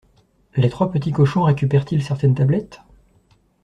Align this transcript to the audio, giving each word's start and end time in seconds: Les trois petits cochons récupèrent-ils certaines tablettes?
Les 0.55 0.71
trois 0.71 0.91
petits 0.91 1.11
cochons 1.11 1.43
récupèrent-ils 1.43 2.01
certaines 2.01 2.33
tablettes? 2.33 2.81